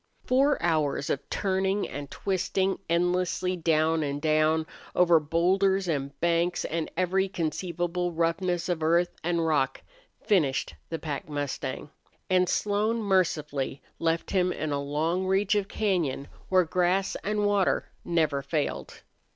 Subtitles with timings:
[0.25, 6.89] Four hours of turning and twisting, endlessly down and down, over bowlders and banks and
[6.97, 9.83] every conceivable roughness of earth and rock,
[10.25, 11.91] finished the pack mustang;
[12.31, 17.91] and Slone mercifully left him in a long reach of cañon where grass and water
[18.03, 19.03] never failed.